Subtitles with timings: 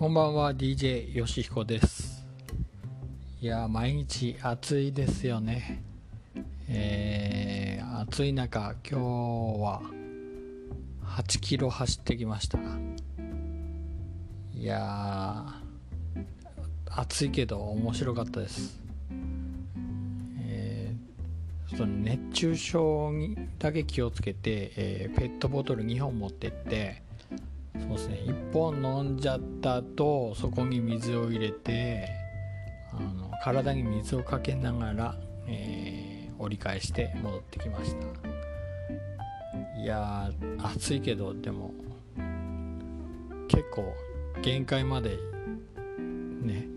[0.00, 2.24] こんばんは DJ よしひこです。
[3.42, 5.82] いや毎日暑いですよね。
[6.70, 9.82] えー、暑い中今日は
[11.04, 12.58] 8キロ走ってきました。
[14.54, 15.44] いや
[16.86, 18.80] 暑いけど面白かったです。
[20.40, 20.94] え、
[21.76, 27.09] その熱中症にだけ気をつけて、えー、ペットボトル2本持ってって
[27.90, 28.20] そうですね。
[28.24, 32.08] 1本飲んじゃったとそこに水を入れて
[32.92, 35.16] あの体に水をかけながら、
[35.48, 38.06] えー、折り返して戻ってきました。
[39.80, 40.30] いや
[40.62, 41.72] 暑いけどでも
[43.48, 43.92] 結構
[44.42, 45.18] 限界まで
[46.42, 46.68] ね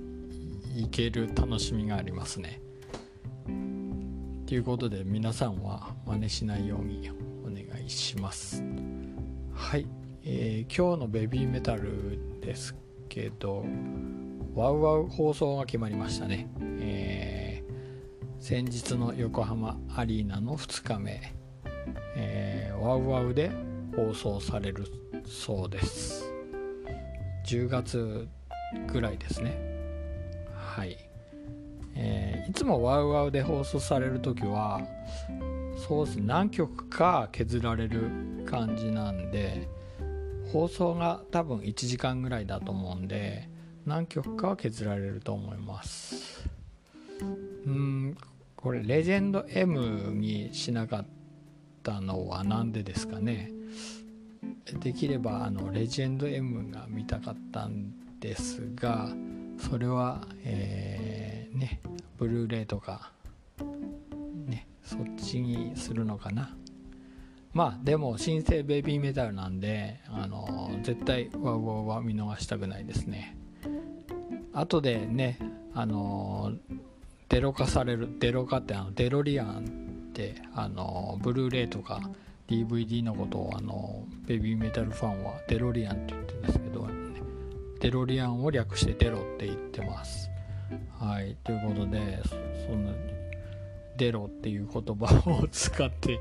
[0.75, 2.59] いける楽しみがありますね。
[4.47, 7.09] ということで皆さんは真似しないように
[7.45, 8.63] お願いします。
[9.53, 10.02] はい。
[10.25, 12.73] えー、今日のベビーメタルです
[13.09, 13.65] けど
[14.55, 16.47] ワウワウ放送が決まりましたね、
[16.79, 21.33] えー、先日の横浜アリーナの2日目、
[22.15, 23.51] えー、ワウワウで
[23.97, 24.85] 放送される
[25.25, 26.33] そうです。
[27.45, 28.27] 10月
[28.87, 29.57] ぐらいですね。
[30.55, 30.97] はい、
[31.95, 34.81] えー、いつもワウワウで放送される時は
[35.75, 36.23] そうですね。
[36.25, 38.09] 何曲か削られる
[38.45, 39.67] 感じなんで
[40.53, 43.49] 放送が多分1時間ぐらいだと思うんで
[43.87, 46.47] 何曲かは削られると思います。
[47.65, 48.15] うん
[48.55, 51.05] これレジェンド M にしなかっ
[51.81, 53.51] たのは何でですかね。
[54.79, 59.09] できればあのレジェンド M が見たかったんですが
[59.57, 61.81] それはえー、ね
[62.19, 63.11] ブルーレイとか
[64.45, 66.55] ねそっちにするのかな。
[67.53, 73.37] まあでも新生ベビーメタルなんであの絶対ワウワウは見逃したくないですね。
[74.53, 75.39] 後でね
[75.73, 76.51] あの
[77.29, 82.01] デロ化されるデロ化ってあのデロリアンってあのブルーレイとか
[82.47, 86.93] DVD のことをあのベビーメタルファンはデロリアンって言ってるんですけど、ね、
[87.79, 90.29] デロリアンを略してデロって言ってます。
[90.99, 92.21] はいということで
[92.67, 92.93] そんな
[93.97, 96.19] デロっていう言葉を使って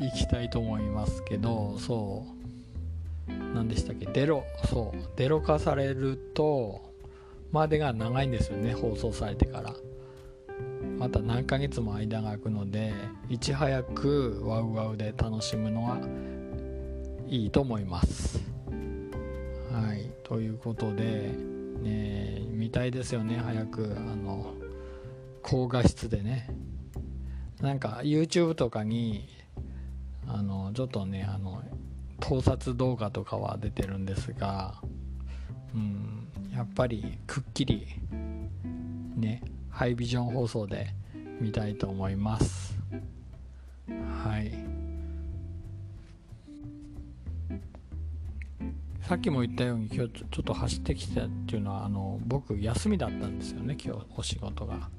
[0.00, 2.24] いきたいと思いますけどそ
[3.28, 3.32] う。
[3.54, 4.06] 何でしたっけ？
[4.06, 4.44] デロ。
[4.66, 4.98] そう。
[5.16, 6.92] デロ化されると
[7.52, 9.74] までが長いんですよね放送されてから。
[10.98, 12.94] また何ヶ月も間が空くので
[13.28, 15.98] いち早くワウワウで楽しむのは
[17.28, 18.40] いいと思います。
[19.72, 20.10] はい。
[20.24, 21.34] ということで
[21.82, 23.96] ね見たいですよね早く。
[23.96, 24.54] あの
[25.42, 26.50] 高画質でね
[27.60, 29.28] なんか YouTube とかに
[30.28, 31.62] あのちょっとねあの
[32.20, 34.74] 盗撮動画とかは出てるんですが、
[35.74, 37.86] うん、やっぱりくっきり
[39.16, 40.88] ねハイビジョン放送で
[41.40, 42.76] 見たいと思います
[44.22, 44.76] はい
[49.02, 54.90] さっきも言ったように今日ちょっと走ってきたっていうのはあの僕休みだったんですよね今日お仕事が。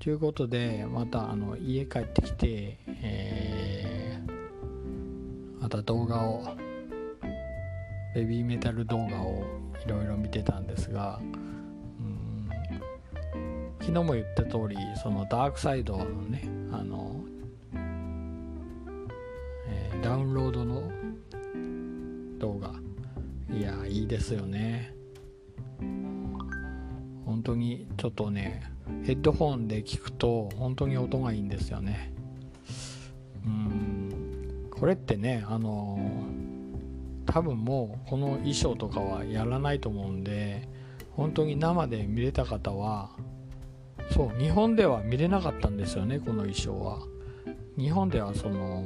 [0.00, 6.44] ということでまたあの家帰ってきて、えー、また動画を
[8.14, 9.44] ベビーメタル動画を
[9.84, 11.24] いろいろ見てたんですが、う
[12.02, 12.48] ん、
[13.80, 17.20] 昨日も言った通りそのダークサイドのねあの、
[19.66, 20.92] えー、ダウンロードの
[22.38, 22.72] 動画
[23.52, 24.97] いやいいですよね。
[27.38, 28.62] 本当にちょっとね
[29.04, 32.12] ヘッドホンで聞くと本当に音がいいんですよね。
[33.46, 34.68] うん。
[34.72, 36.00] これってねあの
[37.26, 40.68] 多分もうこの衣装とかはやらないと思うんで
[41.12, 43.10] 本当に生で見れた方は
[44.10, 46.98] そう日本では見れなかったんですよねこの衣装は。
[47.78, 48.82] 日本ではその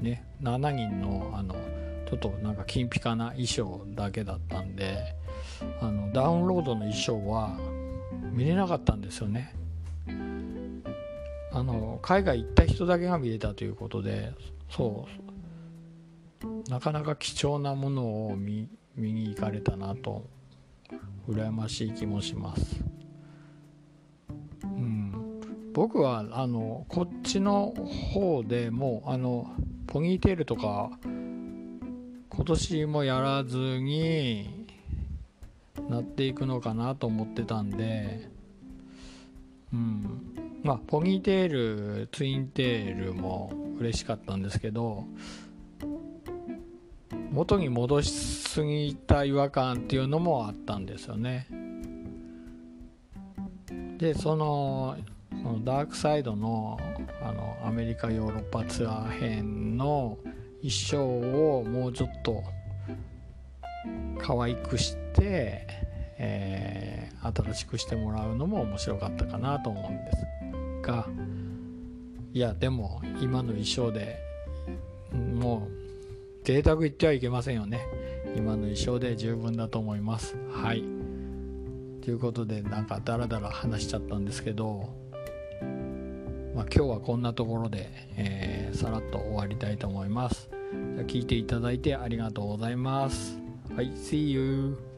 [0.00, 1.54] ね7人のあの
[2.10, 5.21] ちょっとなんか金ピカな衣装だけだったんで
[5.80, 7.58] あのダウンロードの衣装は
[8.32, 9.54] 見れなかったんですよね。
[11.54, 14.32] あの海外行った人だけが見れたということで
[14.70, 16.70] そう。
[16.70, 20.26] なかなか貴重なものを見見に行かれたなと
[21.28, 22.82] 羨ましい気もします。
[24.62, 25.40] うん。
[25.72, 27.72] 僕はあのこっちの
[28.12, 29.50] 方でもうあの
[29.86, 34.61] ポニーテールとか今年もやらずに
[35.92, 38.28] なっていくのかなと思ってたんで
[39.72, 40.60] うん。
[40.62, 45.04] まあポニーテールツインテールも嬉しかったんですけど
[47.30, 51.46] 元に戻しすぎた違和感っていうのもあったんですよね。
[53.98, 54.96] でその
[55.64, 56.78] ダークサイドの
[57.22, 60.18] あのアメリカヨーロッパツアー編の
[60.60, 61.04] 衣装
[61.58, 62.42] をもうちょっと
[64.18, 65.66] 可愛くして、
[66.18, 70.26] えー、新しくしてもらうのも面白かったかなと思うんです
[70.82, 71.06] が
[72.32, 74.18] いやでも今の衣装で
[75.34, 77.86] もう贅沢言ってはいけませんよね
[78.36, 80.82] 今の衣装で十分だと思いますはい
[82.02, 85.02] ということでなんかダラダラ話しちゃったんですけど
[86.54, 90.50] まあ、今日はこんなところで、えー、さらっと終わりたいと思います。
[90.96, 93.41] じゃ聞いていただいてありがとうございます。
[93.74, 94.91] はい、See you!